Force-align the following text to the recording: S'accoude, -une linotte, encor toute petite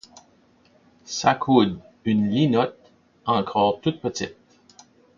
S'accoude, 1.05 1.79
-une 2.07 2.27
linotte, 2.27 2.91
encor 3.25 3.79
toute 3.83 4.01
petite 4.01 4.35